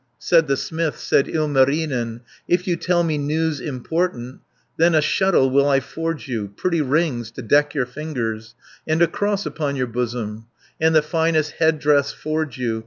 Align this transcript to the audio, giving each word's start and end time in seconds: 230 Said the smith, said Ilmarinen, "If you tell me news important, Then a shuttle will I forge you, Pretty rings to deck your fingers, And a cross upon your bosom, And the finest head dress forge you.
230 0.19 0.19
Said 0.19 0.47
the 0.47 0.57
smith, 0.57 0.97
said 0.99 1.27
Ilmarinen, 1.27 2.21
"If 2.47 2.67
you 2.67 2.75
tell 2.75 3.03
me 3.03 3.19
news 3.19 3.59
important, 3.59 4.39
Then 4.77 4.95
a 4.95 4.99
shuttle 4.99 5.51
will 5.51 5.69
I 5.69 5.79
forge 5.79 6.27
you, 6.27 6.47
Pretty 6.57 6.81
rings 6.81 7.29
to 7.33 7.43
deck 7.43 7.75
your 7.75 7.85
fingers, 7.85 8.55
And 8.87 9.03
a 9.03 9.07
cross 9.07 9.45
upon 9.45 9.75
your 9.75 9.85
bosom, 9.85 10.47
And 10.79 10.95
the 10.95 11.03
finest 11.03 11.51
head 11.51 11.77
dress 11.77 12.11
forge 12.11 12.57
you. 12.57 12.79